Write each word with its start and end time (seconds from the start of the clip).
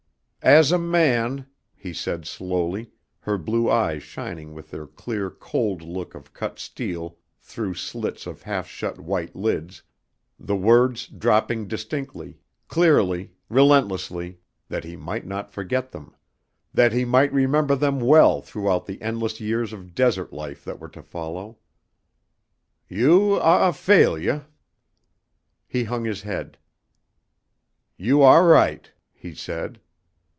"As 0.43 0.71
a 0.71 0.79
man," 0.79 1.45
she 1.79 1.93
said 1.93 2.25
slowly, 2.25 2.89
her 3.19 3.37
blue 3.37 3.69
eyes 3.69 4.01
shining 4.01 4.55
with 4.55 4.71
their 4.71 4.87
clear 4.87 5.29
cold 5.29 5.83
look 5.83 6.15
of 6.15 6.33
cut 6.33 6.57
steel 6.57 7.19
through 7.39 7.75
slits 7.75 8.25
of 8.25 8.41
half 8.41 8.65
shut 8.67 8.99
white 8.99 9.35
lids, 9.35 9.83
the 10.39 10.55
words 10.55 11.05
dropping 11.05 11.67
distinctly, 11.67 12.39
clearly, 12.67 13.33
relentlessly, 13.49 14.39
that 14.67 14.83
he 14.83 14.95
might 14.95 15.27
not 15.27 15.51
forget 15.51 15.91
them, 15.91 16.15
that 16.73 16.91
he 16.91 17.05
might 17.05 17.31
remember 17.31 17.75
them 17.75 17.99
well 17.99 18.41
throughout 18.41 18.87
the 18.87 18.99
endless 18.99 19.39
years 19.39 19.71
of 19.71 19.93
desert 19.93 20.33
life 20.33 20.65
that 20.65 20.79
were 20.79 20.89
to 20.89 21.03
follow, 21.03 21.59
"you 22.89 23.35
ah 23.39 23.69
a 23.69 23.71
failuah." 23.71 24.47
He 25.67 25.83
hung 25.83 26.05
his 26.05 26.23
head. 26.23 26.57
"You 27.95 28.23
ah 28.23 28.37
right," 28.39 28.91
he 29.13 29.35
said. 29.35 29.79